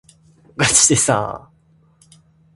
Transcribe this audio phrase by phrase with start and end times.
[0.57, 1.51] がちでさ